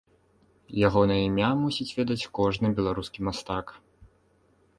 Ягонае 0.87 1.17
імя 1.27 1.49
мусіць 1.63 1.95
ведаць 1.99 2.29
кожны 2.39 2.67
беларускі 2.81 3.19
мастак. 3.29 3.65